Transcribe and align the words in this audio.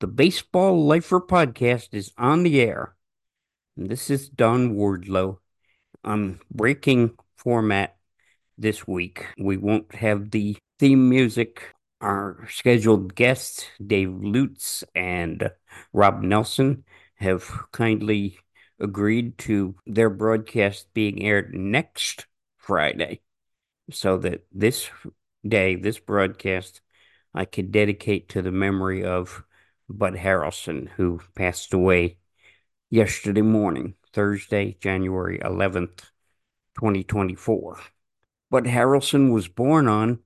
The 0.00 0.06
Baseball 0.06 0.86
Lifer 0.86 1.20
podcast 1.20 1.92
is 1.92 2.10
on 2.16 2.42
the 2.42 2.58
air. 2.62 2.96
This 3.76 4.08
is 4.08 4.30
Don 4.30 4.74
Wardlow. 4.74 5.40
I'm 6.02 6.40
breaking 6.50 7.18
format 7.36 7.98
this 8.56 8.88
week. 8.88 9.26
We 9.36 9.58
won't 9.58 9.94
have 9.94 10.30
the 10.30 10.56
theme 10.78 11.10
music. 11.10 11.74
Our 12.00 12.48
scheduled 12.48 13.14
guests, 13.14 13.66
Dave 13.86 14.14
Lutz 14.22 14.84
and 14.94 15.50
Rob 15.92 16.22
Nelson, 16.22 16.84
have 17.16 17.50
kindly 17.70 18.38
agreed 18.78 19.36
to 19.40 19.74
their 19.84 20.08
broadcast 20.08 20.86
being 20.94 21.22
aired 21.22 21.54
next 21.54 22.24
Friday 22.56 23.20
so 23.90 24.16
that 24.16 24.46
this 24.50 24.88
day, 25.46 25.74
this 25.74 25.98
broadcast, 25.98 26.80
I 27.34 27.44
can 27.44 27.70
dedicate 27.70 28.30
to 28.30 28.40
the 28.40 28.50
memory 28.50 29.04
of 29.04 29.44
Bud 29.92 30.14
Harrelson, 30.14 30.88
who 30.90 31.20
passed 31.34 31.74
away 31.74 32.18
yesterday 32.90 33.42
morning, 33.42 33.94
Thursday, 34.12 34.76
January 34.80 35.40
11th, 35.40 36.10
2024. 36.78 37.80
Bud 38.50 38.64
Harrelson 38.66 39.32
was 39.32 39.48
born 39.48 39.88
on 39.88 40.20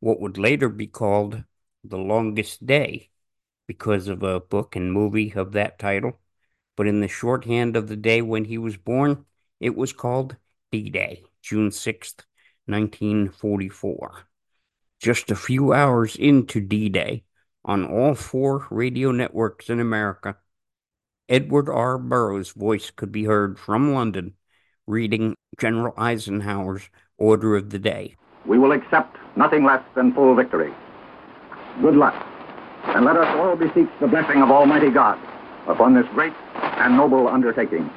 what 0.00 0.20
would 0.20 0.38
later 0.38 0.70
be 0.70 0.86
called 0.86 1.44
The 1.84 1.98
Longest 1.98 2.64
Day 2.64 3.10
because 3.66 4.08
of 4.08 4.22
a 4.22 4.40
book 4.40 4.74
and 4.74 4.92
movie 4.92 5.32
of 5.34 5.52
that 5.52 5.78
title. 5.78 6.18
But 6.76 6.86
in 6.86 7.00
the 7.00 7.08
shorthand 7.08 7.76
of 7.76 7.88
the 7.88 7.96
day 7.96 8.22
when 8.22 8.46
he 8.46 8.56
was 8.56 8.78
born, 8.78 9.26
it 9.60 9.76
was 9.76 9.92
called 9.92 10.36
D 10.72 10.88
Day, 10.88 11.24
June 11.42 11.70
6th, 11.70 12.24
1944. 12.66 14.26
Just 14.98 15.30
a 15.30 15.36
few 15.36 15.74
hours 15.74 16.16
into 16.16 16.60
D 16.60 16.88
Day, 16.88 17.24
on 17.64 17.84
all 17.86 18.14
four 18.14 18.66
radio 18.70 19.10
networks 19.12 19.68
in 19.68 19.80
America. 19.80 20.36
Edward 21.28 21.68
R. 21.68 21.98
Murrow's 21.98 22.50
voice 22.50 22.90
could 22.90 23.12
be 23.12 23.24
heard 23.24 23.58
from 23.58 23.94
London 23.94 24.34
reading 24.86 25.34
General 25.58 25.94
Eisenhower's 25.96 26.90
order 27.18 27.56
of 27.56 27.70
the 27.70 27.78
day. 27.78 28.16
We 28.46 28.58
will 28.58 28.72
accept 28.72 29.16
nothing 29.36 29.64
less 29.64 29.82
than 29.94 30.12
full 30.12 30.34
victory. 30.34 30.72
Good 31.80 31.94
luck, 31.94 32.14
and 32.86 33.04
let 33.04 33.16
us 33.16 33.28
all 33.38 33.54
beseech 33.54 33.88
the 34.00 34.08
blessing 34.08 34.42
of 34.42 34.50
Almighty 34.50 34.90
God 34.90 35.18
upon 35.68 35.94
this 35.94 36.06
great 36.14 36.32
and 36.54 36.96
noble 36.96 37.28
undertaking. 37.28 37.88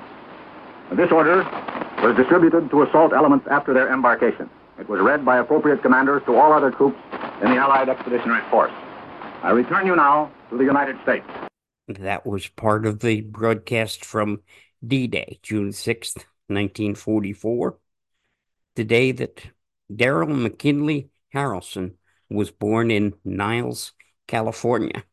This 0.92 1.12
order 1.12 1.44
was 2.04 2.16
distributed 2.16 2.70
to 2.70 2.84
assault 2.84 3.14
elements 3.14 3.48
after 3.50 3.74
their 3.74 3.92
embarkation. 3.92 4.50
It 4.78 4.88
was 4.88 5.00
read 5.00 5.26
by 5.26 5.38
appropriate 5.40 5.82
commanders 5.82 6.22
to 6.26 6.36
all 6.36 6.52
other 6.54 6.70
troops 6.70 6.98
in 7.42 7.50
the 7.50 7.58
Allied 7.58 7.90
Expeditionary 7.90 8.44
Force. 8.52 8.72
I 9.44 9.50
return 9.50 9.86
you 9.86 9.94
now 9.98 10.32
to 10.50 10.58
the 10.58 10.64
United 10.64 10.96
States. 11.04 11.26
That 11.90 12.26
was 12.26 12.48
part 12.48 12.86
of 12.86 13.02
the 13.02 13.20
broadcast 13.20 14.06
from 14.06 14.42
D 14.88 15.06
Day, 15.08 15.40
June 15.44 15.72
6th, 15.72 16.16
1944, 16.48 17.78
the 18.76 18.86
day 18.86 19.12
that 19.12 19.44
Daryl 19.92 20.42
McKinley 20.42 21.10
Harrelson 21.36 21.96
was 22.30 22.52
born 22.52 22.90
in 22.90 23.16
Niles, 23.26 23.92
California. 24.30 25.04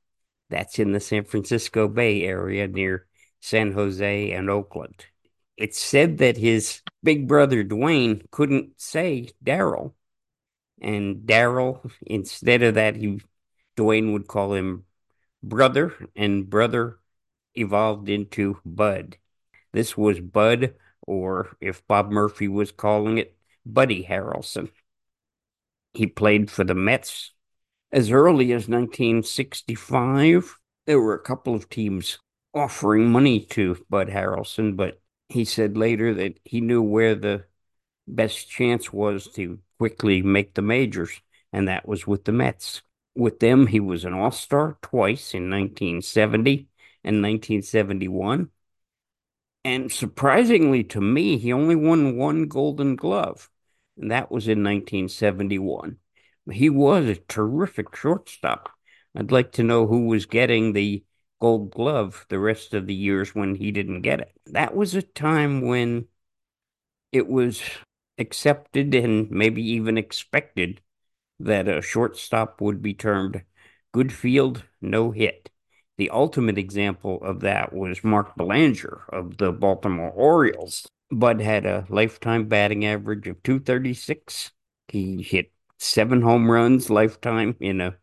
That's 0.48 0.78
in 0.78 0.92
the 0.92 1.01
San 1.01 1.25
Francisco 1.25 1.89
Bay 1.89 2.23
Area 2.23 2.69
near 2.69 3.08
San 3.41 3.73
Jose 3.73 4.31
and 4.31 4.48
Oakland. 4.48 5.06
It's 5.56 5.81
said 5.81 6.19
that 6.19 6.36
his 6.36 6.83
big 7.03 7.27
brother 7.27 7.64
Dwayne 7.64 8.31
couldn't 8.31 8.81
say 8.81 9.31
Daryl. 9.45 9.95
And 10.81 11.27
Daryl, 11.27 11.91
instead 12.06 12.62
of 12.62 12.75
that, 12.75 12.95
he 12.95 13.20
Dwayne 13.81 14.12
would 14.12 14.28
call 14.28 14.53
him 14.53 14.84
brother, 15.42 15.95
and 16.14 16.50
brother 16.50 16.98
evolved 17.55 18.11
into 18.11 18.59
Bud. 18.62 19.17
This 19.73 19.97
was 19.97 20.20
Bud, 20.20 20.75
or 21.06 21.56
if 21.62 21.86
Bob 21.89 22.11
Murphy 22.11 22.46
was 22.46 22.73
calling 22.73 23.17
it, 23.17 23.39
Buddy 23.64 24.05
Harrelson. 24.05 24.70
He 25.95 26.07
played 26.07 26.51
for 26.51 26.63
the 26.63 26.74
Mets 26.74 27.33
as 27.91 28.11
early 28.11 28.52
as 28.52 28.68
1965. 28.68 30.57
There 30.85 31.01
were 31.01 31.14
a 31.14 31.18
couple 31.18 31.55
of 31.55 31.70
teams 31.70 32.18
offering 32.52 33.11
money 33.11 33.41
to 33.47 33.83
Bud 33.89 34.08
Harrelson, 34.08 34.77
but 34.77 35.01
he 35.30 35.47
said 35.47 35.79
later 35.79 36.12
that 36.12 36.39
he 36.45 36.61
knew 36.61 36.83
where 36.83 37.14
the 37.14 37.45
best 38.07 38.51
chance 38.51 38.92
was 38.92 39.27
to 39.29 39.58
quickly 39.79 40.20
make 40.20 40.52
the 40.52 40.61
majors, 40.62 41.23
and 41.51 41.67
that 41.67 41.89
was 41.89 42.07
with 42.07 42.24
the 42.24 42.33
Mets. 42.33 42.83
With 43.15 43.41
them, 43.41 43.67
he 43.67 43.81
was 43.81 44.05
an 44.05 44.15
All 44.15 44.31
Star 44.31 44.79
twice 44.83 45.35
in 45.35 45.51
1970 45.51 46.69
and 47.05 47.23
1971. 47.23 48.51
And 49.65 49.93
surprisingly 49.93 50.85
to 50.85 51.01
me, 51.01 51.37
he 51.37 51.53
only 51.53 51.77
won 51.77 52.17
one 52.17 52.47
Golden 52.47 52.97
Glove, 52.97 53.51
and 53.97 54.11
that 54.11 54.31
was 54.31 54.48
in 54.48 54.63
1971. 54.63 55.98
He 56.51 56.71
was 56.71 57.07
a 57.07 57.17
terrific 57.17 57.95
shortstop. 57.95 58.71
I'd 59.15 59.33
like 59.33 59.53
to 59.53 59.63
know 59.63 59.87
who 59.87 60.07
was 60.07 60.27
getting 60.27 60.73
the 60.73 61.05
Gold 61.41 61.73
Glove 61.73 62.27
the 62.29 62.39
rest 62.39 62.75
of 62.75 62.87
the 62.87 62.95
years 62.95 63.35
when 63.35 63.55
he 63.55 63.71
didn't 63.73 64.03
get 64.03 64.21
it. 64.21 64.33
That 64.47 64.75
was 64.75 64.95
a 64.95 65.03
time 65.03 65.63
when 65.63 66.07
it 67.13 67.27
was 67.27 67.63
accepted 68.19 68.95
and 68.95 69.31
maybe 69.31 69.63
even 69.63 69.98
expected 69.98 70.81
that 71.40 71.68
a 71.68 71.83
shortstop 71.83 72.61
would 72.61 72.83
be 72.83 72.95
termed 72.95 73.42
good 73.92 74.12
field, 74.12 74.62
no 74.80 75.11
hit. 75.11 75.51
The 75.98 76.11
ultimate 76.11 76.58
example 76.58 77.20
of 77.23 77.40
that 77.40 77.73
was 77.73 78.05
Mark 78.05 78.36
Belanger 78.36 79.02
of 79.08 79.39
the 79.39 79.50
Baltimore 79.52 80.11
Orioles. 80.11 80.86
Bud 81.11 81.40
had 81.40 81.67
a 81.67 81.86
lifetime 81.89 82.46
batting 82.48 82.86
average 82.86 83.27
of 83.27 83.42
236. 83.42 84.52
He 84.89 85.23
hit 85.23 85.50
seven 85.79 86.23
home 86.23 86.48
runs 86.50 86.89
lifetime 86.89 87.56
in 87.61 87.80
a 87.80 87.96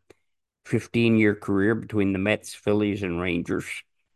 15 0.66 1.18
year 1.18 1.36
career 1.36 1.76
between 1.76 2.14
the 2.14 2.20
Mets, 2.20 2.54
Phillies, 2.54 3.04
and 3.04 3.22
Rangers. 3.22 3.66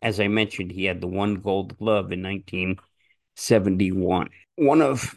As 0.01 0.19
I 0.19 0.27
mentioned, 0.27 0.71
he 0.71 0.85
had 0.85 0.99
the 0.99 1.07
one 1.07 1.35
gold 1.35 1.77
glove 1.77 2.11
in 2.11 2.23
1971. 2.23 4.29
One 4.55 4.81
of 4.81 5.15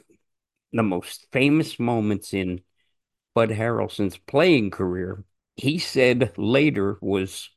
the 0.73 0.83
most 0.83 1.27
famous 1.33 1.79
moments 1.79 2.35
in 2.35 2.61
Bud 3.35 3.51
Harrelson's 3.51 4.17
playing 4.17 4.71
career, 4.71 5.25
he 5.57 5.79
said 5.79 6.33
later 6.39 6.99
was 7.01 7.51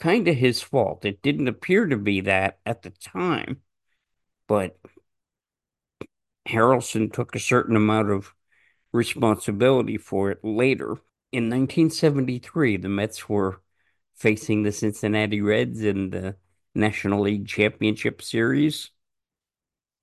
kind 0.00 0.28
of 0.28 0.36
his 0.36 0.62
fault. 0.62 1.04
It 1.04 1.22
didn't 1.22 1.48
appear 1.48 1.86
to 1.86 1.96
be 1.96 2.20
that 2.22 2.58
at 2.66 2.82
the 2.82 2.90
time, 2.90 3.62
but 4.46 4.78
Harrelson 6.48 7.12
took 7.12 7.34
a 7.34 7.40
certain 7.40 7.76
amount 7.76 8.10
of 8.10 8.34
responsibility 8.92 9.98
for 9.98 10.30
it 10.30 10.44
later. 10.44 10.96
In 11.30 11.50
1973, 11.50 12.78
the 12.78 12.88
Mets 12.88 13.28
were 13.28 13.60
facing 14.14 14.62
the 14.62 14.72
Cincinnati 14.72 15.40
Reds 15.40 15.82
in 15.82 16.10
the 16.10 16.36
National 16.74 17.22
League 17.22 17.46
Championship 17.46 18.22
Series. 18.22 18.90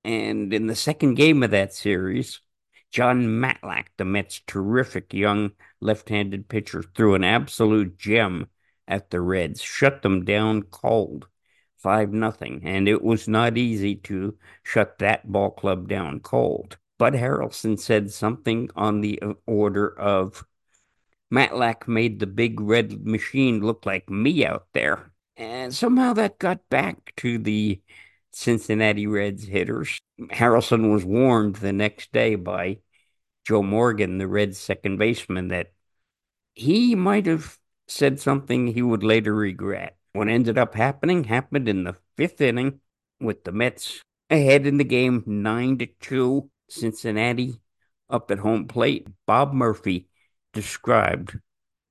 And 0.04 0.54
in 0.54 0.68
the 0.68 0.76
second 0.76 1.16
game 1.16 1.42
of 1.42 1.52
that 1.52 1.74
series, 1.74 2.42
Jon 2.96 3.28
Matlack, 3.28 3.88
the 3.98 4.06
Mets' 4.06 4.40
terrific 4.48 5.14
young 5.14 5.52
left 5.82 6.08
handed 6.08 6.48
pitcher, 6.48 6.82
threw 6.82 7.14
an 7.14 7.26
absolute 7.26 7.98
gem 7.98 8.48
at 8.88 9.10
the 9.10 9.20
Reds, 9.20 9.62
shut 9.62 10.02
them 10.02 10.24
down 10.24 10.62
cold, 10.62 11.28
5 11.76 12.14
nothing, 12.14 12.62
and 12.64 12.88
it 12.88 13.04
was 13.04 13.28
not 13.28 13.58
easy 13.58 13.96
to 13.96 14.38
shut 14.64 14.98
that 15.00 15.30
ball 15.30 15.52
club 15.52 15.90
down 15.90 16.22
cold. 16.22 16.78
Bud 16.98 17.16
Harrelson 17.16 17.78
said 17.78 18.12
something 18.12 18.70
on 18.78 19.02
the 19.02 19.22
uh, 19.22 19.34
order 19.46 19.90
of 20.00 20.46
Matlack 21.30 21.90
made 21.90 22.22
the 22.22 22.28
big 22.28 22.62
red 22.62 23.06
machine 23.06 23.60
look 23.60 23.86
like 23.86 24.10
me 24.10 24.46
out 24.46 24.68
there. 24.72 25.12
And 25.36 25.76
somehow 25.76 26.14
that 26.14 26.40
got 26.40 26.70
back 26.70 27.12
to 27.18 27.40
the 27.40 27.82
Cincinnati 28.36 29.08
Reds 29.08 29.46
hitters. 29.46 29.98
Harrelson 30.20 30.92
was 30.92 31.06
warned 31.06 31.56
the 31.56 31.72
next 31.72 32.12
day 32.12 32.36
by 32.36 32.80
Joe 33.48 33.64
Morgan, 33.64 34.18
the 34.18 34.28
Reds 34.28 34.58
second 34.58 34.98
baseman, 34.98 35.48
that 35.48 35.72
he 36.54 36.96
might 36.96 37.28
have 37.28 37.58
said 37.88 38.20
something 38.20 38.68
he 38.68 38.82
would 38.82 39.04
later 39.04 39.34
regret. 39.34 39.96
What 40.12 40.28
ended 40.28 40.58
up 40.58 40.76
happening 40.76 41.24
happened 41.24 41.70
in 41.70 41.86
the 41.86 41.96
fifth 42.18 42.42
inning 42.42 42.82
with 43.22 43.46
the 43.46 43.54
Mets 43.54 44.02
ahead 44.30 44.68
in 44.68 44.78
the 44.78 44.84
game 44.84 45.24
9 45.26 45.78
to 45.78 45.86
2. 45.86 46.50
Cincinnati 46.70 47.62
up 48.10 48.30
at 48.32 48.40
home 48.40 48.68
plate. 48.68 49.08
Bob 49.26 49.54
Murphy 49.54 50.10
described 50.52 51.40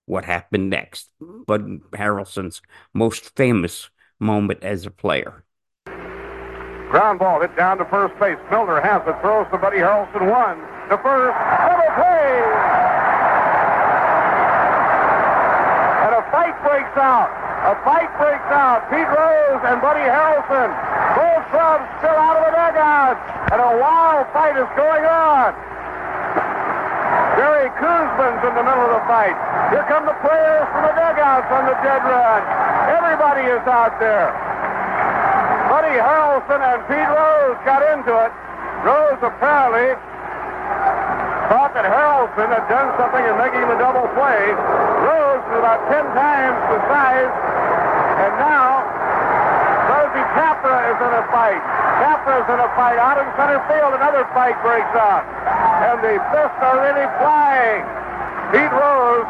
what 0.05 0.27
happened 0.27 0.69
next. 0.69 1.09
Bud 1.21 1.81
Harrelson's 1.93 2.61
most 2.93 3.35
famous 3.35 3.89
moment 4.21 4.63
as 4.63 4.85
a 4.85 4.91
player. 4.91 5.44
Ground 6.91 7.19
ball 7.19 7.41
hit 7.41 7.55
down 7.57 7.79
to 7.79 7.85
first 7.87 8.19
base. 8.21 8.39
Milner 8.51 8.81
has 8.81 9.03
it, 9.09 9.17
throws 9.21 9.47
to 9.51 9.59
Buddy 9.59 9.79
Harrelson. 9.79 10.31
One 10.31 10.61
to 10.93 10.97
first. 11.01 11.37
Double 11.65 11.91
play! 11.97 12.31
And 16.05 16.13
a 16.15 16.23
fight 16.29 16.55
breaks 16.63 16.97
out. 17.01 17.33
A 17.65 17.75
fight 17.83 18.13
breaks 18.21 18.51
out. 18.53 18.85
Pete 18.93 19.09
Rose 19.09 19.63
and 19.65 19.81
Buddy 19.81 20.05
Harrelson. 20.05 20.69
Both 21.17 21.45
clubs 21.49 21.89
still 22.05 22.15
out 22.15 22.37
of 22.37 22.45
the 22.45 22.53
dugout. 22.53 23.17
And 23.49 23.59
a 23.65 23.73
wild 23.81 24.29
fight 24.37 24.55
is 24.61 24.69
going 24.77 25.09
on. 25.09 25.57
Jerry 27.41 27.73
Koosman's 27.81 28.45
in 28.45 28.55
the 28.55 28.63
middle 28.63 28.85
of 28.85 28.93
the 28.93 29.05
fight. 29.09 29.35
Here 29.73 29.85
come 29.89 30.05
the 30.05 30.15
players 30.21 30.69
from 30.71 30.85
the 30.85 30.95
dugouts 30.95 31.49
on 31.49 31.65
the 31.65 31.77
dead 31.81 32.05
run. 32.05 32.41
Everybody 32.93 33.49
is 33.49 33.65
out 33.65 33.97
there. 33.99 34.44
Buddy 35.75 35.99
Harrelson 35.99 36.63
and 36.63 36.87
Pete 36.87 37.11
Rose 37.19 37.59
got 37.67 37.83
into 37.83 38.15
it. 38.15 38.31
Rose 38.87 39.19
apparently 39.27 39.91
thought 41.51 41.75
that 41.75 41.83
Harrelson 41.83 42.47
had 42.47 42.63
done 42.71 42.95
something 42.95 43.19
in 43.19 43.35
making 43.35 43.67
the 43.67 43.75
double 43.83 44.07
play. 44.15 44.55
Rose 44.55 45.43
is 45.51 45.59
about 45.59 45.83
10 45.91 45.99
times 46.15 46.55
the 46.71 46.79
size. 46.87 47.27
And 47.27 48.33
now, 48.39 48.87
Rosie 49.91 50.23
Capra 50.39 50.95
is 50.95 50.99
in 51.03 51.11
a 51.11 51.27
fight. 51.35 51.59
Capra 51.99 52.39
is 52.39 52.47
in 52.55 52.61
a 52.63 52.71
fight. 52.79 52.95
Out 53.03 53.19
in 53.19 53.27
center 53.35 53.59
field, 53.67 53.99
another 53.99 54.31
fight 54.31 54.55
breaks 54.63 54.95
out. 54.95 55.27
And 55.91 55.99
the 56.07 56.23
fists 56.31 56.61
are 56.63 56.79
really 56.87 57.11
flying. 57.19 57.83
Pete 58.55 58.71
Rose 58.79 59.27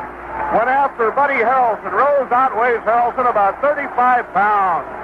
went 0.53 0.69
after 0.69 1.09
Buddy 1.17 1.41
Harrelson. 1.41 1.89
Rose 1.89 2.29
outweighs 2.29 2.85
Harrelson 2.85 3.33
about 3.33 3.57
35 3.65 4.29
pounds. 4.37 5.04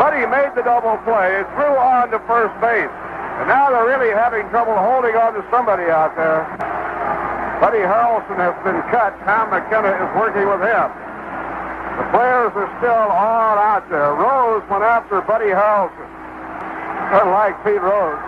Buddy 0.00 0.24
made 0.24 0.56
the 0.56 0.64
double 0.64 0.96
play, 1.04 1.28
it 1.36 1.46
threw 1.52 1.76
on 1.76 2.08
to 2.08 2.16
first 2.24 2.56
base. 2.64 2.88
And 2.88 3.52
now 3.52 3.68
they're 3.68 3.84
really 3.84 4.08
having 4.16 4.48
trouble 4.48 4.72
holding 4.72 5.12
on 5.12 5.36
to 5.36 5.44
somebody 5.52 5.92
out 5.92 6.16
there. 6.16 6.48
Buddy 7.60 7.84
Harrelson 7.84 8.40
has 8.40 8.56
been 8.64 8.80
cut. 8.88 9.12
Tom 9.28 9.52
McKenna 9.52 9.92
is 9.92 10.08
working 10.16 10.48
with 10.48 10.64
him. 10.64 10.88
The 12.00 12.06
players 12.16 12.48
are 12.56 12.70
still 12.80 13.12
all 13.12 13.60
out 13.60 13.84
there. 13.92 14.16
Rose 14.16 14.64
went 14.72 14.88
after 14.88 15.20
Buddy 15.20 15.52
Harrelson. 15.52 16.08
Unlike 17.20 17.60
Pete 17.60 17.84
Rose. 17.84 18.24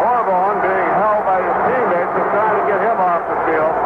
Borbon 0.00 0.56
being 0.64 0.92
held 0.96 1.22
by 1.28 1.44
his 1.44 1.56
teammates 1.68 2.14
is 2.24 2.28
trying 2.32 2.56
to 2.56 2.64
get 2.72 2.80
him 2.80 2.96
off 3.04 3.20
the 3.28 3.36
field. 3.44 3.76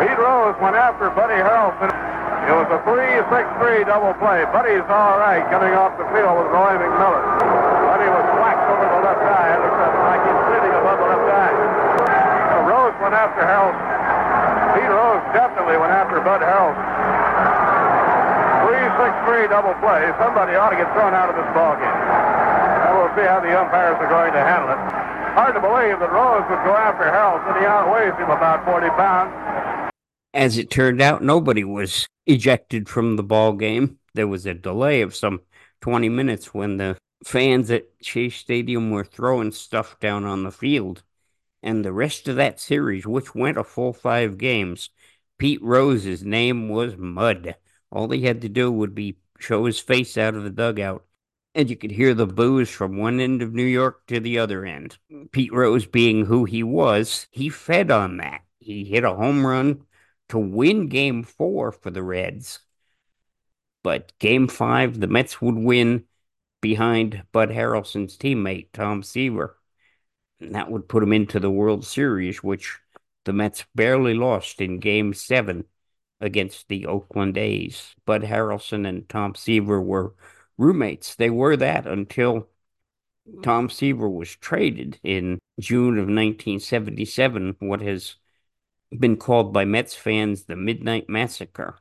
Pete 0.00 0.16
Rose 0.16 0.56
went 0.64 0.80
after 0.80 1.12
Buddy 1.12 1.36
Harrelson. 1.36 2.05
It 2.46 2.54
was 2.54 2.70
a 2.70 2.78
3-6-3 2.86 3.90
double 3.90 4.14
play. 4.22 4.46
Buddy's 4.54 4.86
all 4.86 5.18
right 5.18 5.42
coming 5.50 5.74
off 5.74 5.98
the 5.98 6.06
field 6.14 6.38
with 6.38 6.46
Roy 6.54 6.78
McMillan. 6.78 7.26
Buddy 7.90 8.06
was 8.06 8.26
whacked 8.38 8.62
over 8.70 8.86
the 8.86 9.02
left 9.02 9.18
eye. 9.18 9.50
It 9.50 9.60
looks 9.66 9.82
like 10.06 10.22
he's 10.22 10.42
sitting 10.54 10.70
above 10.78 10.98
the 11.02 11.08
left 11.10 11.26
eye. 11.26 11.54
So 12.54 12.56
Rose 12.70 12.94
went 13.02 13.18
after 13.18 13.42
Harrelson. 13.42 13.82
Pete 14.78 14.86
Rose 14.94 15.26
definitely 15.34 15.74
went 15.74 15.90
after 15.90 16.22
Bud 16.22 16.38
Harrelson. 16.38 16.86
3-6-3 18.62 19.50
double 19.50 19.74
play. 19.82 20.06
Somebody 20.22 20.54
ought 20.54 20.70
to 20.70 20.78
get 20.78 20.86
thrown 20.94 21.18
out 21.18 21.26
of 21.26 21.34
this 21.34 21.50
ball 21.50 21.74
game. 21.82 21.90
And 21.90 22.94
we'll 22.94 23.10
see 23.18 23.26
how 23.26 23.42
the 23.42 23.50
umpires 23.58 23.98
are 23.98 24.06
going 24.06 24.30
to 24.30 24.42
handle 24.46 24.70
it. 24.70 24.78
Hard 25.34 25.58
to 25.58 25.62
believe 25.66 25.98
that 25.98 26.14
Rose 26.14 26.46
would 26.46 26.62
go 26.62 26.78
after 26.78 27.10
Harold 27.10 27.42
Harrelson. 27.42 27.58
He 27.58 27.66
outweighs 27.66 28.14
him 28.22 28.30
about 28.30 28.62
40 28.62 28.86
pounds. 28.94 29.34
As 30.30 30.54
it 30.56 30.70
turned 30.70 31.02
out, 31.02 31.26
nobody 31.26 31.64
was 31.64 32.06
ejected 32.26 32.88
from 32.88 33.16
the 33.16 33.22
ball 33.22 33.52
game. 33.52 33.98
There 34.14 34.28
was 34.28 34.46
a 34.46 34.54
delay 34.54 35.00
of 35.00 35.14
some 35.14 35.40
20 35.80 36.08
minutes 36.08 36.52
when 36.52 36.76
the 36.76 36.96
fans 37.24 37.70
at 37.70 37.86
Shea 38.02 38.28
Stadium 38.28 38.90
were 38.90 39.04
throwing 39.04 39.52
stuff 39.52 39.98
down 40.00 40.24
on 40.24 40.42
the 40.42 40.52
field. 40.52 41.02
And 41.62 41.84
the 41.84 41.92
rest 41.92 42.28
of 42.28 42.36
that 42.36 42.60
series, 42.60 43.06
which 43.06 43.34
went 43.34 43.58
a 43.58 43.64
full 43.64 43.92
five 43.92 44.38
games, 44.38 44.90
Pete 45.38 45.62
Rose's 45.62 46.24
name 46.24 46.68
was 46.68 46.96
mud. 46.96 47.56
All 47.90 48.08
he 48.10 48.22
had 48.22 48.40
to 48.42 48.48
do 48.48 48.70
would 48.70 48.94
be 48.94 49.18
show 49.38 49.64
his 49.64 49.80
face 49.80 50.16
out 50.16 50.34
of 50.34 50.44
the 50.44 50.50
dugout, 50.50 51.04
and 51.54 51.68
you 51.68 51.76
could 51.76 51.90
hear 51.90 52.14
the 52.14 52.26
boos 52.26 52.70
from 52.70 52.96
one 52.96 53.20
end 53.20 53.42
of 53.42 53.52
New 53.52 53.64
York 53.64 54.06
to 54.06 54.20
the 54.20 54.38
other 54.38 54.64
end. 54.64 54.98
Pete 55.32 55.52
Rose, 55.52 55.86
being 55.86 56.26
who 56.26 56.44
he 56.44 56.62
was, 56.62 57.26
he 57.30 57.48
fed 57.48 57.90
on 57.90 58.16
that. 58.18 58.42
He 58.58 58.84
hit 58.84 59.04
a 59.04 59.14
home 59.14 59.46
run 59.46 59.82
to 60.28 60.38
win 60.38 60.88
game 60.88 61.22
four 61.22 61.72
for 61.72 61.90
the 61.90 62.02
Reds. 62.02 62.60
But 63.82 64.12
game 64.18 64.48
five, 64.48 64.98
the 64.98 65.06
Mets 65.06 65.40
would 65.40 65.54
win 65.54 66.04
behind 66.60 67.24
Bud 67.32 67.50
Harrelson's 67.50 68.16
teammate, 68.16 68.72
Tom 68.72 69.02
Seaver. 69.02 69.58
And 70.40 70.54
that 70.54 70.70
would 70.70 70.88
put 70.88 71.02
him 71.02 71.12
into 71.12 71.38
the 71.38 71.50
World 71.50 71.84
Series, 71.84 72.42
which 72.42 72.78
the 73.24 73.32
Mets 73.32 73.64
barely 73.74 74.14
lost 74.14 74.60
in 74.60 74.80
game 74.80 75.14
seven 75.14 75.64
against 76.20 76.68
the 76.68 76.86
Oakland 76.86 77.38
A's. 77.38 77.94
Bud 78.04 78.22
Harrelson 78.22 78.86
and 78.88 79.08
Tom 79.08 79.34
Seaver 79.34 79.80
were 79.80 80.14
roommates. 80.58 81.14
They 81.14 81.30
were 81.30 81.56
that 81.56 81.86
until 81.86 82.48
Tom 83.42 83.68
Seaver 83.68 84.08
was 84.08 84.34
traded 84.36 84.98
in 85.02 85.38
June 85.60 85.98
of 85.98 86.06
1977, 86.06 87.56
what 87.60 87.80
has 87.80 88.16
been 88.90 89.16
called 89.16 89.52
by 89.52 89.64
Mets 89.64 89.94
fans 89.94 90.44
the 90.44 90.56
Midnight 90.56 91.08
Massacre. 91.08 91.78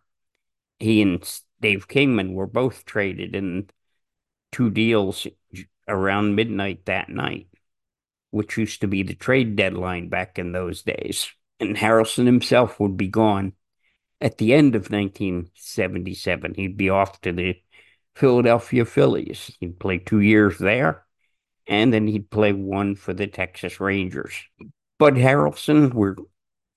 He 0.80 1.02
and 1.02 1.24
Dave 1.62 1.88
Kingman 1.88 2.34
were 2.34 2.48
both 2.48 2.86
traded 2.86 3.36
in 3.36 3.70
two 4.52 4.70
deals 4.70 5.28
around 5.88 6.36
midnight 6.36 6.86
that 6.86 7.10
night, 7.10 7.48
which 8.32 8.58
used 8.58 8.82
to 8.82 8.88
be 8.88 9.04
the 9.04 9.16
trade 9.16 9.56
deadline 9.56 10.10
back 10.10 10.40
in 10.40 10.52
those 10.52 10.82
days. 10.82 11.30
And 11.60 11.78
Harrelson 11.78 12.26
himself 12.26 12.80
would 12.80 12.98
be 12.98 13.08
gone 13.08 13.54
at 14.20 14.38
the 14.38 14.54
end 14.54 14.76
of 14.76 14.92
1977. 14.92 16.54
He'd 16.56 16.78
be 16.78 16.90
off 16.90 17.22
to 17.22 17.32
the 17.32 17.56
Philadelphia 18.16 18.86
Phillies. 18.86 19.56
He'd 19.60 19.80
play 19.80 20.00
two 20.00 20.20
years 20.20 20.58
there, 20.58 21.06
and 21.68 21.94
then 21.94 22.08
he'd 22.08 22.30
play 22.30 22.54
one 22.54 22.96
for 22.96 23.14
the 23.14 23.28
Texas 23.28 23.80
Rangers. 23.80 24.34
Bud 24.98 25.16
Harrelson, 25.16 25.94
we're 25.94 26.16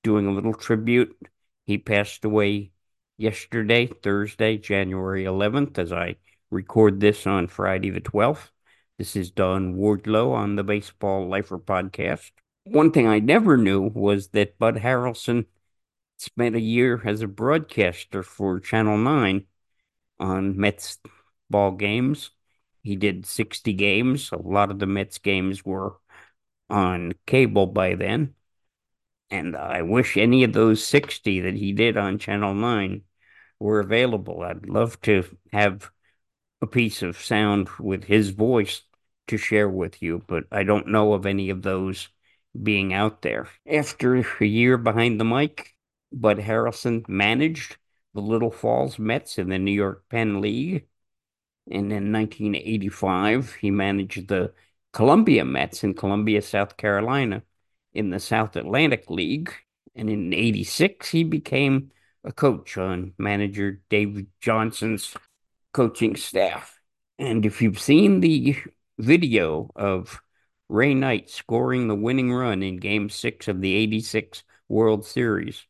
doing 0.02 0.26
a 0.26 0.32
little 0.32 0.54
tribute. 0.54 1.16
He 1.64 1.78
passed 1.78 2.24
away 2.24 2.72
yesterday, 3.16 3.86
Thursday, 3.86 4.56
January 4.56 5.24
11th, 5.24 5.78
as 5.78 5.92
I 5.92 6.16
record 6.50 7.00
this 7.00 7.26
on 7.26 7.48
Friday 7.48 7.90
the 7.90 8.00
12th. 8.00 8.50
This 8.96 9.16
is 9.16 9.30
Don 9.30 9.74
Wardlow 9.74 10.32
on 10.32 10.56
the 10.56 10.64
Baseball 10.64 11.28
Lifer 11.28 11.58
podcast. 11.58 12.30
One 12.64 12.90
thing 12.90 13.06
I 13.06 13.18
never 13.18 13.56
knew 13.56 13.82
was 13.82 14.28
that 14.28 14.58
Bud 14.58 14.76
Harrelson 14.76 15.46
spent 16.18 16.56
a 16.56 16.60
year 16.60 17.00
as 17.04 17.22
a 17.22 17.28
broadcaster 17.28 18.22
for 18.22 18.60
Channel 18.60 18.98
9 18.98 19.46
on 20.18 20.58
Mets 20.58 20.98
ball 21.48 21.72
games. 21.72 22.30
He 22.82 22.96
did 22.96 23.26
60 23.26 23.72
games. 23.74 24.30
A 24.32 24.36
lot 24.36 24.70
of 24.70 24.78
the 24.78 24.86
Mets 24.86 25.18
games 25.18 25.64
were 25.64 25.96
on 26.68 27.12
cable 27.26 27.66
by 27.66 27.94
then. 27.94 28.34
And 29.30 29.56
I 29.56 29.82
wish 29.82 30.16
any 30.16 30.42
of 30.44 30.52
those 30.52 30.82
60 30.84 31.40
that 31.40 31.54
he 31.54 31.72
did 31.72 31.96
on 31.96 32.18
Channel 32.18 32.54
9 32.54 33.02
were 33.58 33.80
available. 33.80 34.42
I'd 34.42 34.68
love 34.68 35.00
to 35.02 35.24
have 35.52 35.90
a 36.62 36.66
piece 36.66 37.02
of 37.02 37.20
sound 37.20 37.68
with 37.78 38.04
his 38.04 38.30
voice 38.30 38.82
to 39.28 39.36
share 39.36 39.68
with 39.68 40.02
you, 40.02 40.24
but 40.26 40.44
I 40.50 40.62
don't 40.62 40.88
know 40.88 41.12
of 41.12 41.26
any 41.26 41.50
of 41.50 41.62
those 41.62 42.08
being 42.60 42.92
out 42.92 43.22
there. 43.22 43.48
After 43.70 44.16
a 44.16 44.44
year 44.44 44.78
behind 44.78 45.20
the 45.20 45.24
mic, 45.24 45.74
Bud 46.10 46.38
Harrelson 46.38 47.06
managed 47.08 47.76
the 48.14 48.22
Little 48.22 48.50
Falls 48.50 48.98
Mets 48.98 49.38
in 49.38 49.50
the 49.50 49.58
New 49.58 49.72
York 49.72 50.04
Penn 50.08 50.40
League. 50.40 50.86
And 51.70 51.92
in 51.92 52.12
1985, 52.12 53.54
he 53.56 53.70
managed 53.70 54.28
the 54.28 54.54
Columbia 54.94 55.44
Mets 55.44 55.84
in 55.84 55.92
Columbia, 55.92 56.40
South 56.40 56.78
Carolina 56.78 57.42
in 57.98 58.10
the 58.10 58.20
South 58.20 58.54
Atlantic 58.54 59.10
League. 59.10 59.52
And 59.96 60.08
in 60.08 60.32
86, 60.32 61.10
he 61.10 61.24
became 61.24 61.90
a 62.22 62.30
coach 62.30 62.78
on 62.78 63.12
manager 63.18 63.80
Davey 63.90 64.28
Johnson's 64.40 65.14
coaching 65.72 66.14
staff. 66.14 66.78
And 67.18 67.44
if 67.44 67.60
you've 67.60 67.80
seen 67.80 68.20
the 68.20 68.56
video 68.98 69.70
of 69.74 70.22
Ray 70.68 70.94
Knight 70.94 71.28
scoring 71.28 71.88
the 71.88 71.96
winning 71.96 72.32
run 72.32 72.62
in 72.62 72.76
game 72.76 73.10
six 73.10 73.48
of 73.48 73.60
the 73.60 73.74
86 73.74 74.44
World 74.68 75.04
Series, 75.04 75.66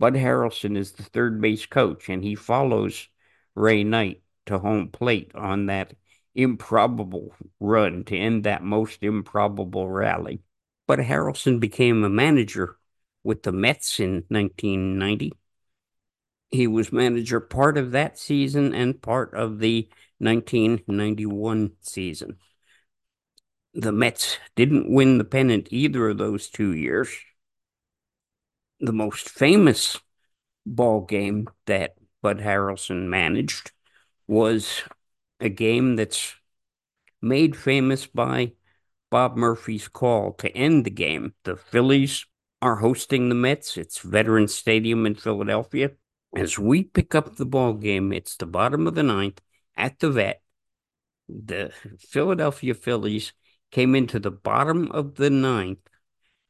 Bud 0.00 0.14
Harrelson 0.14 0.76
is 0.76 0.92
the 0.92 1.04
third 1.04 1.40
base 1.40 1.66
coach, 1.66 2.08
and 2.08 2.24
he 2.24 2.34
follows 2.34 3.06
Ray 3.54 3.84
Knight 3.84 4.22
to 4.46 4.58
home 4.58 4.88
plate 4.88 5.30
on 5.36 5.66
that 5.66 5.94
improbable 6.34 7.36
run 7.60 8.02
to 8.04 8.16
end 8.16 8.44
that 8.44 8.64
most 8.64 9.04
improbable 9.04 9.88
rally. 9.88 10.40
Bud 10.86 10.98
Harrelson 10.98 11.60
became 11.60 12.04
a 12.04 12.08
manager 12.08 12.76
with 13.22 13.42
the 13.42 13.52
Mets 13.52 14.00
in 14.00 14.24
1990. 14.28 15.32
He 16.50 16.66
was 16.66 16.92
manager 16.92 17.40
part 17.40 17.78
of 17.78 17.92
that 17.92 18.18
season 18.18 18.74
and 18.74 19.00
part 19.00 19.32
of 19.34 19.58
the 19.58 19.88
1991 20.18 21.72
season. 21.80 22.36
The 23.74 23.92
Mets 23.92 24.38
didn't 24.54 24.92
win 24.92 25.16
the 25.18 25.24
pennant 25.24 25.68
either 25.70 26.10
of 26.10 26.18
those 26.18 26.50
two 26.50 26.74
years. 26.74 27.08
The 28.80 28.92
most 28.92 29.30
famous 29.30 29.98
ball 30.66 31.02
game 31.02 31.48
that 31.66 31.94
Bud 32.20 32.40
Harrelson 32.40 33.08
managed 33.08 33.72
was 34.26 34.82
a 35.40 35.48
game 35.48 35.96
that's 35.96 36.34
made 37.22 37.56
famous 37.56 38.06
by 38.06 38.52
Bob 39.12 39.36
Murphy's 39.36 39.88
call 39.88 40.32
to 40.38 40.48
end 40.56 40.86
the 40.86 40.90
game. 40.90 41.34
The 41.44 41.54
Phillies 41.54 42.24
are 42.62 42.76
hosting 42.76 43.28
the 43.28 43.34
Mets. 43.34 43.76
It's 43.76 43.98
Veterans 43.98 44.54
Stadium 44.54 45.04
in 45.04 45.16
Philadelphia. 45.16 45.90
As 46.34 46.58
we 46.58 46.82
pick 46.82 47.14
up 47.14 47.36
the 47.36 47.44
ball 47.44 47.74
game, 47.74 48.10
it's 48.10 48.38
the 48.38 48.46
bottom 48.46 48.86
of 48.86 48.94
the 48.94 49.02
ninth 49.02 49.42
at 49.76 49.98
the 49.98 50.08
vet. 50.08 50.40
The 51.28 51.74
Philadelphia 51.98 52.72
Phillies 52.72 53.34
came 53.70 53.94
into 53.94 54.18
the 54.18 54.30
bottom 54.30 54.90
of 54.92 55.16
the 55.16 55.28
ninth 55.28 55.86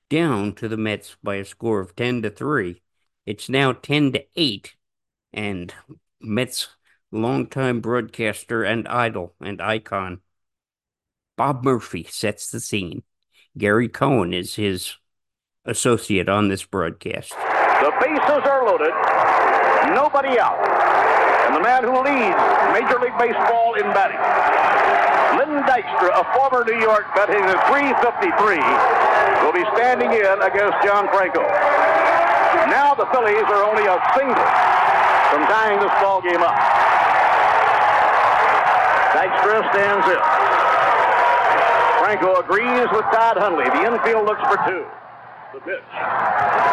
down 0.08 0.52
to 0.54 0.68
the 0.68 0.76
Mets 0.76 1.16
by 1.20 1.34
a 1.36 1.44
score 1.44 1.80
of 1.80 1.96
10 1.96 2.22
to 2.22 2.30
3. 2.30 2.80
It's 3.26 3.48
now 3.48 3.72
10 3.72 4.12
to 4.12 4.24
8, 4.36 4.76
and 5.32 5.74
Mets 6.20 6.68
longtime 7.10 7.80
broadcaster 7.80 8.62
and 8.62 8.86
idol 8.86 9.34
and 9.40 9.60
icon 9.60 10.20
Bob 11.36 11.64
Murphy 11.64 12.06
sets 12.10 12.50
the 12.50 12.60
scene. 12.60 13.02
Gary 13.56 13.88
Cohen 13.88 14.32
is 14.32 14.54
his 14.54 14.96
associate 15.64 16.28
on 16.28 16.48
this 16.48 16.64
broadcast. 16.64 17.30
The 17.30 17.92
bases 18.00 18.44
are 18.48 18.64
loaded, 18.66 18.92
nobody 19.94 20.38
out. 20.38 20.58
And 21.46 21.56
the 21.56 21.60
man 21.60 21.84
who 21.84 21.96
leads 22.00 22.38
Major 22.72 22.98
League 23.00 23.16
Baseball 23.18 23.74
in 23.74 23.84
batting, 23.92 24.20
Lenny 25.36 25.60
Dykstra, 25.68 26.20
a 26.20 26.24
former 26.32 26.64
New 26.64 26.80
York 26.80 27.04
Met 27.16 27.28
hitting 27.28 27.44
at 27.44 27.60
353, 27.68 28.56
will 29.44 29.52
be 29.52 29.64
standing 29.76 30.12
in 30.12 30.36
against 30.40 30.76
John 30.84 31.08
Franco. 31.12 31.42
Now 32.72 32.94
the 32.94 33.06
Phillies 33.12 33.44
are 33.52 33.64
only 33.64 33.84
a 33.84 34.00
single 34.16 34.48
from 35.28 35.44
tying 35.48 35.80
this 35.80 35.92
ball 36.00 36.20
game 36.22 36.40
up. 36.40 36.56
Dykstra 39.12 39.60
stands 39.72 40.06
in. 40.08 40.61
Franco 42.12 42.44
agrees 42.44 42.92
with 42.92 43.08
Todd 43.08 43.40
Hundley. 43.40 43.64
The 43.72 43.88
infield 43.88 44.28
looks 44.28 44.44
for 44.44 44.60
two. 44.68 44.84
The 45.56 45.64
pitch. 45.64 45.88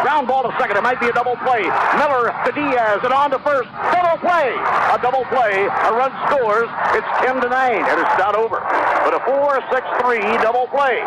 Ground 0.03 0.27
ball 0.27 0.43
to 0.43 0.51
second. 0.60 0.75
It 0.75 0.84
might 0.84 1.00
be 1.00 1.08
a 1.08 1.15
double 1.15 1.39
play. 1.48 1.63
Miller 1.96 2.36
to 2.43 2.51
Diaz 2.51 3.00
and 3.08 3.15
on 3.15 3.31
to 3.31 3.39
first. 3.39 3.72
Double 3.96 4.19
play. 4.19 4.51
A 4.91 5.00
double 5.00 5.24
play. 5.31 5.63
A 5.63 5.91
run 5.96 6.12
scores. 6.27 6.67
It's 6.91 7.08
10 7.24 7.39
to 7.39 7.48
9 7.48 7.55
and 7.55 7.98
it's 8.03 8.17
not 8.19 8.36
over. 8.36 8.60
But 9.08 9.15
a 9.15 9.24
4-6-3 9.24 10.43
double 10.43 10.67
play. 10.75 11.00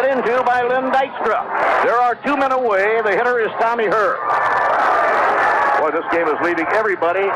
Hit 0.00 0.16
into 0.16 0.32
by 0.48 0.64
Lenny 0.64 0.88
Dykstra. 0.88 1.44
There 1.84 2.00
are 2.00 2.16
two 2.24 2.40
men 2.40 2.56
away. 2.56 3.04
The 3.04 3.12
hitter 3.12 3.36
is 3.36 3.52
Tommy 3.60 3.84
Herr. 3.84 4.16
Boy, 5.76 5.92
this 5.92 6.08
game 6.08 6.24
is 6.24 6.40
leaving 6.40 6.64
everybody 6.72 7.28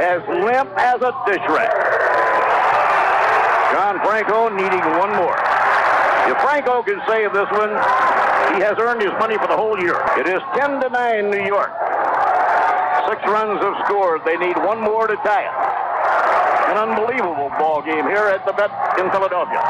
as 0.00 0.24
limp 0.32 0.72
as 0.80 1.04
a 1.04 1.12
dish 1.28 1.44
rack. 1.52 1.76
John 3.76 4.00
Franco 4.00 4.48
needing 4.48 4.80
one 4.96 5.12
more. 5.20 5.36
If 6.24 6.40
Franco 6.40 6.82
can 6.82 7.00
save 7.06 7.32
this 7.32 7.50
one, 7.52 7.72
he 8.56 8.64
has 8.64 8.80
earned 8.80 9.02
his 9.02 9.12
money 9.20 9.36
for 9.36 9.48
the 9.48 9.56
whole 9.56 9.76
year. 9.76 10.00
It 10.16 10.24
is 10.24 10.40
10 10.56 10.80
to 10.80 10.88
9 10.88 11.30
New 11.30 11.44
York. 11.44 11.72
Six 13.12 13.20
runs 13.28 13.60
have 13.60 13.76
scored. 13.84 14.24
They 14.24 14.40
need 14.40 14.56
one 14.56 14.80
more 14.80 15.06
to 15.06 15.16
tie 15.20 15.44
it. 15.44 15.56
An 16.72 16.80
unbelievable 16.80 17.52
ball 17.60 17.82
game 17.84 18.08
here 18.08 18.32
at 18.32 18.40
the 18.48 18.56
Vet 18.56 18.72
in 18.96 19.10
Philadelphia. 19.12 19.60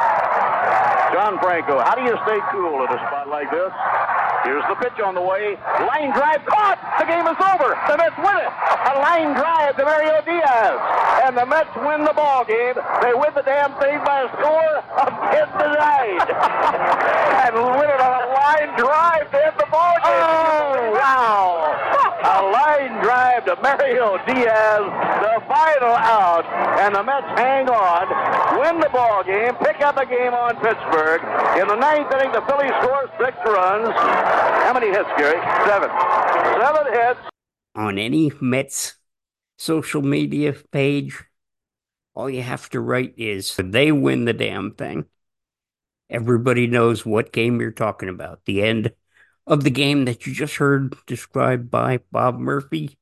John 1.11 1.42
Franco, 1.42 1.82
how 1.82 1.99
do 1.99 2.02
you 2.06 2.14
stay 2.23 2.38
cool 2.54 2.87
at 2.87 2.94
a 2.94 2.99
spot 3.11 3.26
like 3.26 3.50
this? 3.50 3.73
Here's 4.46 4.62
the 4.68 4.76
pitch 4.76 5.00
on 5.00 5.16
the 5.16 5.25
way. 5.25 5.56
Line 5.88 6.12
drive 6.12 6.44
caught. 6.44 6.76
The 7.00 7.08
game 7.08 7.25
is 7.25 7.38
over. 7.40 7.75
The 7.88 7.96
Mets 7.96 8.18
win 8.20 8.37
it. 8.37 8.52
A 8.52 8.92
line 9.00 9.32
drive 9.34 9.75
to 9.80 9.84
Mario 9.88 10.20
Diaz. 10.23 10.78
And 11.25 11.34
the 11.34 11.46
Mets 11.46 11.73
win 11.80 12.04
the 12.04 12.12
ball 12.12 12.44
game. 12.44 12.76
They 13.00 13.16
win 13.16 13.32
the 13.34 13.42
damn 13.42 13.73
thing 13.80 14.04
by 14.04 14.23
a 14.23 14.28
score 14.37 14.83
of 15.08 15.14
10 15.32 15.46
to 15.61 15.66
9. 15.75 16.20
and 17.44 17.54
win 17.54 17.88
it 17.90 18.00
on 18.00 18.12
a 18.18 18.26
line 18.32 18.73
drive 18.78 19.30
to 19.30 19.38
end 19.44 19.56
the 19.58 19.66
ball 19.70 19.94
game. 20.02 20.25
Oh, 20.25 20.92
wow. 20.96 21.75
A 22.25 22.40
line 22.50 23.02
drive 23.02 23.44
to 23.44 23.56
Mario 23.61 24.16
Diaz. 24.26 24.84
The 25.20 25.42
final 25.46 25.94
out. 25.94 26.44
And 26.80 26.94
the 26.94 27.02
Mets 27.02 27.26
hang 27.38 27.68
on, 27.68 28.61
win 28.61 28.80
the 28.80 28.88
ball 28.90 29.25
game, 29.25 29.54
pick 29.56 29.80
up 29.80 29.96
a 29.96 30.04
game 30.04 30.34
on 30.34 30.54
Pittsburgh. 30.56 31.23
In 31.61 31.68
the 31.68 31.76
ninth 31.76 32.12
inning, 32.12 32.32
the 32.32 32.42
Phillies 32.42 32.73
score 32.82 33.08
six 33.18 33.37
runs. 33.46 33.88
How 33.88 34.73
many 34.75 34.88
hits, 34.88 35.08
Gary? 35.16 35.40
Seven. 35.66 35.88
Seven 36.61 36.92
hits. 36.92 37.20
On 37.75 37.99
any 37.99 38.32
Mets 38.40 38.96
social 39.56 40.02
media 40.02 40.54
page, 40.73 41.25
all 42.14 42.30
you 42.30 42.42
have 42.42 42.71
to 42.71 42.80
write 42.80 43.14
is 43.16 43.54
they 43.56 43.92
win 43.92 44.25
the 44.25 44.33
damn 44.33 44.73
thing. 44.73 45.06
Everybody 46.09 46.66
knows 46.66 47.04
what 47.04 47.33
game 47.33 47.61
you're 47.61 47.73
talking 47.73 48.09
about. 48.09 48.44
The 48.44 48.62
end 48.62 48.92
of 49.47 49.64
the 49.64 49.71
game 49.71 50.04
that 50.04 50.26
you 50.26 50.33
just 50.33 50.56
heard 50.56 50.94
described 51.06 51.71
by 51.71 52.00
Bob 52.12 52.38
Murphy, 52.38 52.97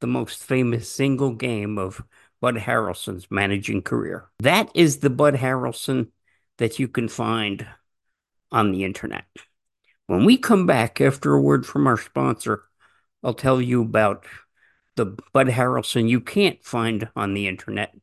the 0.00 0.06
most 0.06 0.42
famous 0.42 0.90
single 0.90 1.32
game 1.32 1.78
of 1.78 2.02
Bud 2.40 2.56
Harrelson's 2.56 3.30
managing 3.30 3.82
career. 3.82 4.28
That 4.40 4.70
is 4.74 4.98
the 4.98 5.10
Bud 5.10 5.34
Harrelson 5.34 6.08
that 6.58 6.78
you 6.78 6.88
can 6.88 7.08
find 7.08 7.66
on 8.50 8.72
the 8.72 8.84
internet. 8.84 9.24
When 10.06 10.24
we 10.24 10.36
come 10.36 10.66
back 10.66 11.00
after 11.00 11.34
a 11.34 11.40
word 11.40 11.66
from 11.66 11.86
our 11.86 11.98
sponsor, 11.98 12.64
I'll 13.22 13.34
tell 13.34 13.60
you 13.60 13.82
about 13.82 14.24
the 14.96 15.16
Bud 15.32 15.48
Harrelson 15.48 16.08
you 16.08 16.20
can't 16.20 16.62
find 16.64 17.08
on 17.16 17.34
the 17.34 17.48
internet, 17.48 17.94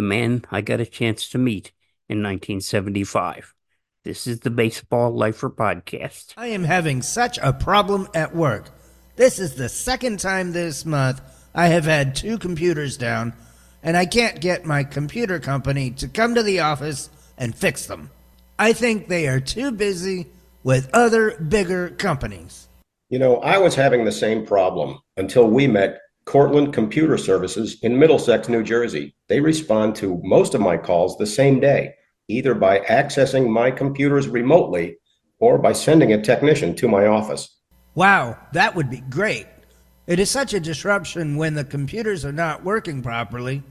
the 0.00 0.06
man 0.06 0.42
I 0.50 0.62
got 0.62 0.80
a 0.80 0.86
chance 0.86 1.28
to 1.28 1.36
meet 1.36 1.72
in 2.08 2.22
1975. 2.22 3.54
This 4.02 4.26
is 4.26 4.40
the 4.40 4.48
Baseball 4.48 5.10
Lifer 5.10 5.50
Podcast. 5.50 6.32
I 6.38 6.46
am 6.46 6.64
having 6.64 7.02
such 7.02 7.36
a 7.42 7.52
problem 7.52 8.08
at 8.14 8.34
work. 8.34 8.70
This 9.16 9.38
is 9.38 9.56
the 9.56 9.68
second 9.68 10.18
time 10.18 10.52
this 10.52 10.86
month 10.86 11.20
I 11.54 11.66
have 11.66 11.84
had 11.84 12.14
two 12.14 12.38
computers 12.38 12.96
down, 12.96 13.34
and 13.82 13.94
I 13.94 14.06
can't 14.06 14.40
get 14.40 14.64
my 14.64 14.84
computer 14.84 15.38
company 15.38 15.90
to 15.90 16.08
come 16.08 16.34
to 16.34 16.42
the 16.42 16.60
office 16.60 17.10
and 17.36 17.54
fix 17.54 17.84
them. 17.84 18.10
I 18.58 18.72
think 18.72 19.06
they 19.06 19.28
are 19.28 19.38
too 19.38 19.70
busy 19.70 20.28
with 20.64 20.88
other 20.94 21.32
bigger 21.32 21.90
companies. 21.90 22.68
You 23.10 23.18
know, 23.18 23.36
I 23.40 23.58
was 23.58 23.74
having 23.74 24.06
the 24.06 24.12
same 24.12 24.46
problem 24.46 24.98
until 25.18 25.46
we 25.46 25.66
met 25.66 25.98
Cortland 26.30 26.72
Computer 26.72 27.18
Services 27.18 27.80
in 27.82 27.98
Middlesex, 27.98 28.48
New 28.48 28.62
Jersey. 28.62 29.16
They 29.26 29.40
respond 29.40 29.96
to 29.96 30.20
most 30.22 30.54
of 30.54 30.60
my 30.60 30.76
calls 30.76 31.18
the 31.18 31.26
same 31.26 31.58
day, 31.58 31.92
either 32.28 32.54
by 32.54 32.78
accessing 32.82 33.48
my 33.48 33.72
computers 33.72 34.28
remotely 34.28 34.98
or 35.40 35.58
by 35.58 35.72
sending 35.72 36.12
a 36.12 36.22
technician 36.22 36.76
to 36.76 36.86
my 36.86 37.06
office. 37.06 37.58
Wow, 37.96 38.38
that 38.52 38.76
would 38.76 38.88
be 38.88 39.00
great. 39.10 39.48
It 40.06 40.20
is 40.20 40.30
such 40.30 40.54
a 40.54 40.60
disruption 40.60 41.36
when 41.36 41.54
the 41.54 41.64
computers 41.64 42.24
are 42.24 42.30
not 42.30 42.62
working 42.62 43.02
properly. 43.02 43.64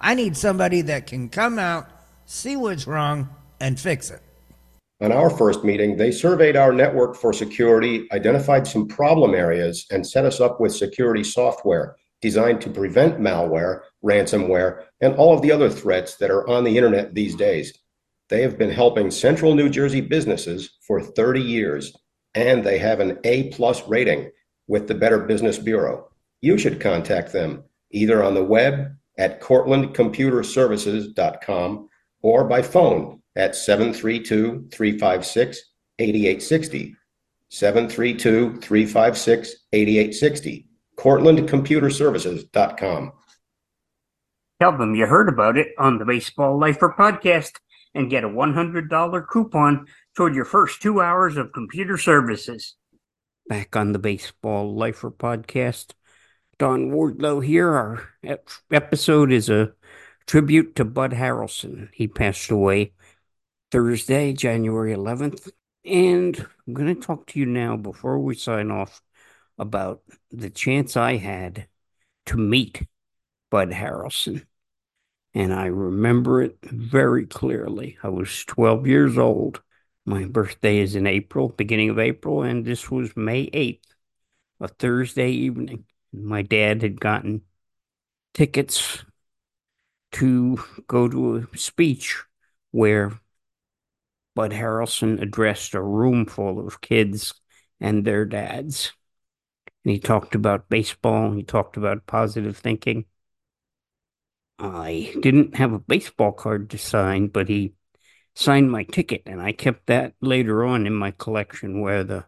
I 0.00 0.14
need 0.14 0.36
somebody 0.36 0.82
that 0.82 1.08
can 1.08 1.28
come 1.28 1.58
out, 1.58 1.88
see 2.24 2.54
what's 2.54 2.86
wrong, 2.86 3.30
and 3.58 3.80
fix 3.80 4.12
it. 4.12 4.22
On 5.02 5.12
our 5.12 5.30
first 5.30 5.64
meeting, 5.64 5.96
they 5.96 6.12
surveyed 6.12 6.56
our 6.56 6.74
network 6.74 7.16
for 7.16 7.32
security, 7.32 8.06
identified 8.12 8.66
some 8.66 8.86
problem 8.86 9.34
areas, 9.34 9.86
and 9.90 10.06
set 10.06 10.26
us 10.26 10.40
up 10.40 10.60
with 10.60 10.74
security 10.74 11.24
software 11.24 11.96
designed 12.20 12.60
to 12.60 12.68
prevent 12.68 13.18
malware, 13.18 13.80
ransomware, 14.04 14.82
and 15.00 15.14
all 15.14 15.34
of 15.34 15.40
the 15.40 15.50
other 15.50 15.70
threats 15.70 16.16
that 16.16 16.30
are 16.30 16.46
on 16.46 16.64
the 16.64 16.76
internet 16.76 17.14
these 17.14 17.34
days. 17.34 17.72
They 18.28 18.42
have 18.42 18.58
been 18.58 18.70
helping 18.70 19.10
central 19.10 19.54
New 19.54 19.70
Jersey 19.70 20.02
businesses 20.02 20.76
for 20.86 21.00
30 21.00 21.40
years, 21.40 21.96
and 22.34 22.62
they 22.62 22.76
have 22.78 23.00
an 23.00 23.18
A 23.24 23.48
plus 23.50 23.88
rating 23.88 24.30
with 24.68 24.86
the 24.86 24.94
Better 24.94 25.20
Business 25.20 25.56
Bureau. 25.58 26.10
You 26.42 26.58
should 26.58 26.78
contact 26.78 27.32
them 27.32 27.64
either 27.90 28.22
on 28.22 28.34
the 28.34 28.44
web 28.44 28.94
at 29.18 29.40
cortlandcomputerservices.com 29.40 31.88
or 32.22 32.44
by 32.44 32.62
phone 32.62 33.19
at 33.36 33.54
732 33.54 34.68
356 34.72 35.60
8860. 35.98 36.96
732 37.48 38.60
356 38.60 39.54
8860. 39.72 40.66
CortlandComputerServices.com. 40.96 43.12
Tell 44.60 44.76
them 44.76 44.94
you 44.94 45.06
heard 45.06 45.30
about 45.30 45.56
it 45.56 45.68
on 45.78 45.98
the 45.98 46.04
Baseball 46.04 46.58
Lifer 46.58 46.94
podcast 46.96 47.52
and 47.94 48.10
get 48.10 48.24
a 48.24 48.28
$100 48.28 49.28
coupon 49.28 49.86
toward 50.14 50.34
your 50.34 50.44
first 50.44 50.82
two 50.82 51.00
hours 51.00 51.36
of 51.36 51.52
computer 51.52 51.96
services. 51.96 52.74
Back 53.48 53.74
on 53.74 53.92
the 53.92 53.98
Baseball 53.98 54.74
Lifer 54.74 55.10
podcast. 55.10 55.92
Don 56.58 56.90
Wardlow 56.90 57.44
here. 57.44 57.72
Our 57.72 58.06
episode 58.70 59.32
is 59.32 59.48
a 59.48 59.72
tribute 60.26 60.76
to 60.76 60.84
Bud 60.84 61.12
Harrelson. 61.12 61.88
He 61.94 62.06
passed 62.06 62.50
away 62.50 62.92
Thursday, 63.70 64.32
January 64.32 64.94
11th. 64.94 65.50
And 65.84 66.46
I'm 66.66 66.74
going 66.74 66.94
to 66.94 67.00
talk 67.00 67.26
to 67.28 67.38
you 67.38 67.46
now 67.46 67.76
before 67.76 68.18
we 68.18 68.34
sign 68.34 68.70
off 68.70 69.00
about 69.58 70.02
the 70.30 70.50
chance 70.50 70.96
I 70.96 71.16
had 71.16 71.68
to 72.26 72.36
meet 72.36 72.86
Bud 73.50 73.70
Harrelson. 73.70 74.44
And 75.34 75.52
I 75.52 75.66
remember 75.66 76.42
it 76.42 76.58
very 76.62 77.26
clearly. 77.26 77.98
I 78.02 78.08
was 78.08 78.44
12 78.46 78.86
years 78.86 79.16
old. 79.16 79.62
My 80.04 80.24
birthday 80.24 80.78
is 80.78 80.96
in 80.96 81.06
April, 81.06 81.50
beginning 81.50 81.90
of 81.90 81.98
April, 81.98 82.42
and 82.42 82.64
this 82.64 82.90
was 82.90 83.16
May 83.16 83.46
8th, 83.50 83.84
a 84.60 84.68
Thursday 84.68 85.30
evening. 85.30 85.84
My 86.12 86.42
dad 86.42 86.82
had 86.82 87.00
gotten 87.00 87.42
tickets 88.34 89.04
to 90.12 90.60
go 90.88 91.08
to 91.08 91.48
a 91.52 91.56
speech 91.56 92.22
where 92.72 93.12
Bud 94.34 94.52
Harrelson 94.52 95.20
addressed 95.20 95.74
a 95.74 95.82
room 95.82 96.26
full 96.26 96.64
of 96.66 96.80
kids 96.80 97.34
and 97.80 98.04
their 98.04 98.24
dads. 98.24 98.92
And 99.84 99.92
he 99.92 99.98
talked 99.98 100.34
about 100.34 100.68
baseball, 100.68 101.32
he 101.32 101.42
talked 101.42 101.76
about 101.76 102.06
positive 102.06 102.56
thinking. 102.56 103.06
I 104.58 105.14
didn't 105.20 105.56
have 105.56 105.72
a 105.72 105.78
baseball 105.78 106.32
card 106.32 106.70
to 106.70 106.78
sign, 106.78 107.28
but 107.28 107.48
he 107.48 107.74
signed 108.34 108.70
my 108.70 108.84
ticket, 108.84 109.22
and 109.26 109.40
I 109.40 109.52
kept 109.52 109.86
that 109.86 110.14
later 110.20 110.64
on 110.64 110.86
in 110.86 110.94
my 110.94 111.12
collection 111.12 111.80
where 111.80 112.04
the 112.04 112.26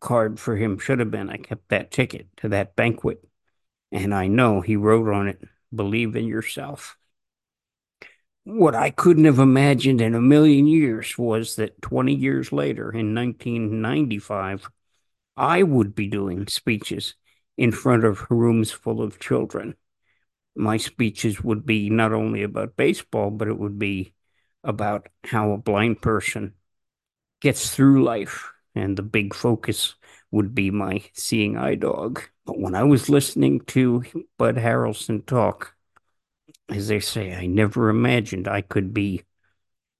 card 0.00 0.38
for 0.40 0.56
him 0.56 0.78
should 0.78 1.00
have 1.00 1.10
been. 1.10 1.30
I 1.30 1.38
kept 1.38 1.68
that 1.70 1.90
ticket 1.90 2.28
to 2.38 2.50
that 2.50 2.76
banquet, 2.76 3.24
and 3.90 4.14
I 4.14 4.26
know 4.28 4.60
he 4.60 4.76
wrote 4.76 5.08
on 5.12 5.28
it, 5.28 5.42
Believe 5.74 6.16
in 6.16 6.26
yourself. 6.26 6.97
What 8.50 8.74
I 8.74 8.88
couldn't 8.88 9.26
have 9.26 9.38
imagined 9.38 10.00
in 10.00 10.14
a 10.14 10.22
million 10.22 10.66
years 10.66 11.18
was 11.18 11.56
that 11.56 11.82
20 11.82 12.14
years 12.14 12.50
later, 12.50 12.90
in 12.90 13.14
1995, 13.14 14.70
I 15.36 15.62
would 15.62 15.94
be 15.94 16.06
doing 16.06 16.46
speeches 16.46 17.12
in 17.58 17.72
front 17.72 18.04
of 18.04 18.26
rooms 18.30 18.70
full 18.70 19.02
of 19.02 19.20
children. 19.20 19.74
My 20.56 20.78
speeches 20.78 21.44
would 21.44 21.66
be 21.66 21.90
not 21.90 22.14
only 22.14 22.42
about 22.42 22.74
baseball, 22.74 23.30
but 23.30 23.48
it 23.48 23.58
would 23.58 23.78
be 23.78 24.14
about 24.64 25.10
how 25.24 25.50
a 25.50 25.58
blind 25.58 26.00
person 26.00 26.54
gets 27.42 27.74
through 27.74 28.02
life. 28.02 28.50
And 28.74 28.96
the 28.96 29.02
big 29.02 29.34
focus 29.34 29.94
would 30.30 30.54
be 30.54 30.70
my 30.70 31.02
seeing 31.12 31.58
eye 31.58 31.74
dog. 31.74 32.22
But 32.46 32.58
when 32.58 32.74
I 32.74 32.84
was 32.84 33.10
listening 33.10 33.60
to 33.66 34.04
Bud 34.38 34.56
Harrelson 34.56 35.26
talk, 35.26 35.74
as 36.68 36.88
they 36.88 37.00
say, 37.00 37.34
I 37.34 37.46
never 37.46 37.88
imagined 37.88 38.48
I 38.48 38.60
could 38.62 38.92
be 38.92 39.24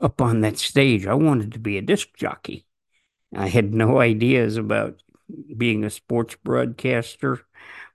up 0.00 0.20
on 0.20 0.40
that 0.42 0.58
stage. 0.58 1.06
I 1.06 1.14
wanted 1.14 1.52
to 1.52 1.58
be 1.58 1.78
a 1.78 1.82
disc 1.82 2.08
jockey. 2.16 2.66
I 3.34 3.48
had 3.48 3.74
no 3.74 4.00
ideas 4.00 4.56
about 4.56 5.02
being 5.56 5.84
a 5.84 5.90
sports 5.90 6.36
broadcaster, 6.42 7.40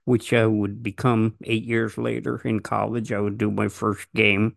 which 0.04 0.32
I 0.32 0.46
would 0.46 0.82
become 0.82 1.36
eight 1.44 1.64
years 1.64 1.98
later 1.98 2.40
in 2.44 2.60
college. 2.60 3.12
I 3.12 3.20
would 3.20 3.38
do 3.38 3.50
my 3.50 3.68
first 3.68 4.08
game. 4.14 4.56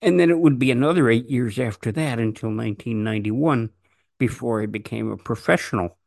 And 0.00 0.18
then 0.18 0.30
it 0.30 0.38
would 0.38 0.58
be 0.58 0.70
another 0.70 1.08
eight 1.08 1.28
years 1.28 1.58
after 1.58 1.90
that 1.92 2.18
until 2.18 2.50
1991 2.50 3.70
before 4.18 4.62
I 4.62 4.66
became 4.66 5.10
a 5.10 5.16
professional 5.16 5.98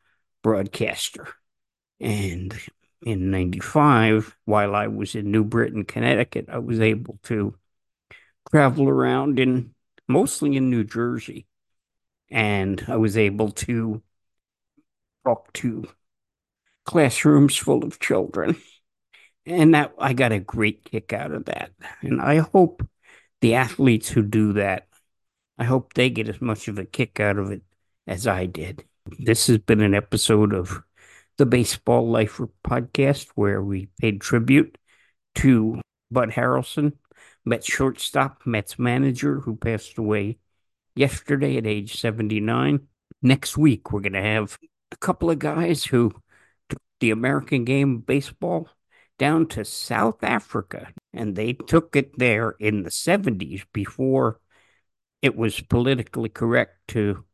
broadcaster. 0.41 1.27
And 2.00 2.53
in 3.03 3.31
95, 3.31 4.38
while 4.46 4.75
I 4.75 4.88
was 4.88 5.15
in 5.15 5.31
New 5.31 5.43
Britain, 5.43 5.86
Connecticut, 5.86 6.46
I 6.50 6.60
was 6.60 6.79
able 6.79 7.20
to 7.24 7.55
travel 8.50 8.89
around 8.89 9.39
in 9.39 9.74
mostly 10.08 10.55
in 10.55 10.70
New 10.70 10.84
Jersey. 10.84 11.48
And 12.29 12.84
I 12.88 12.96
was 12.98 13.17
able 13.17 13.51
to 13.51 14.01
talk 15.25 15.51
to 15.53 15.88
classrooms 16.86 17.58
full 17.58 17.84
of 17.84 18.00
children. 18.00 18.55
And 19.46 19.74
that 19.74 19.93
I 19.98 20.13
got 20.13 20.31
a 20.31 20.39
great 20.39 20.86
kick 20.86 21.13
out 21.13 21.31
of 21.31 21.46
that. 21.46 21.72
And 22.01 22.22
I 22.22 22.37
hope 22.37 22.87
the 23.42 23.55
athletes 23.55 24.07
who 24.09 24.22
do 24.22 24.53
that, 24.53 24.87
I 25.57 25.64
hope 25.64 25.94
they 25.94 26.09
get 26.09 26.29
as 26.29 26.40
much 26.40 26.68
of 26.68 26.77
a 26.77 26.85
kick 26.85 27.20
out 27.20 27.37
of 27.37 27.51
it 27.51 27.64
as 28.05 28.27
I 28.27 28.46
did. 28.46 28.85
This 29.20 29.48
has 29.48 29.57
been 29.57 29.81
an 29.81 29.96
episode 29.96 30.53
of 30.53 30.83
the 31.42 31.46
Baseball 31.48 32.08
Lifer 32.08 32.50
podcast, 32.64 33.30
where 33.34 33.64
we 33.64 33.88
paid 34.00 34.22
tribute 34.22 34.77
to 35.34 35.82
Bud 36.12 36.30
Harrelson, 36.30 36.94
Mets 37.44 37.66
shortstop, 37.66 38.46
Mets 38.46 38.77
manager, 38.77 39.40
who 39.40 39.56
passed 39.56 39.98
away 39.98 40.38
yesterday 40.96 41.58
at 41.58 41.66
age 41.66 42.00
79. 42.00 42.82
Next 43.24 43.58
week, 43.58 43.92
we're 43.92 44.01
going 44.01 44.14
to 44.14 44.22
have 44.22 44.60
a 44.92 44.98
couple 44.98 45.32
of 45.32 45.40
guys 45.40 45.84
who 45.84 46.12
took 46.70 46.82
the 47.00 47.10
American 47.10 47.66
game 47.66 47.96
of 47.96 48.06
baseball 48.06 48.70
down 49.18 49.48
to 49.48 49.66
South 49.66 50.24
Africa, 50.24 50.94
and 51.12 51.36
they 51.36 51.54
took 51.54 51.96
it 51.96 52.20
there 52.20 52.51
in 52.60 52.84
the 52.84 52.92
70s 52.92 53.64
before 53.74 54.40
it 55.24 55.36
was 55.36 55.60
politically 55.60 56.30
correct 56.30 56.88
to 56.90 57.25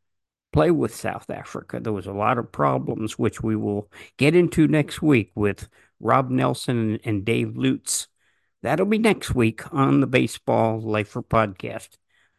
play 0.58 0.72
with 0.72 0.96
South 0.96 1.30
Africa. 1.30 1.80
There 1.80 1.94
was 1.94 2.08
a 2.08 2.12
lot 2.12 2.40
of 2.40 2.52
problems, 2.52 3.20
which 3.20 3.44
we 3.44 3.56
will 3.56 3.92
get 4.18 4.34
into 4.34 4.68
next 4.68 5.04
week 5.04 5.32
with 5.36 5.70
Rob 6.00 6.32
Nelson 6.32 6.98
and 7.04 7.24
Dave 7.24 7.56
Lutz. 7.56 8.08
That'll 8.64 8.88
be 8.88 8.98
next 8.98 9.36
week 9.36 9.72
on 9.72 10.00
the 10.00 10.08
Baseball 10.08 10.82
Lifer 10.82 11.22
podcast. 11.22 11.90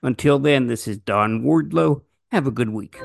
Until 0.03 0.41
then, 0.41 0.67
this 0.67 0.89
is 0.89 0.99
Don 0.99 1.45
Wardlow. 1.45 2.03
Have 2.33 2.49
a 2.49 2.51
good 2.51 2.71
week. 2.71 2.99